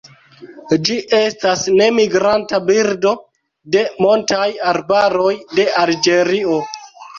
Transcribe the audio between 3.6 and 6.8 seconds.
de montaj arbaroj de Alĝerio.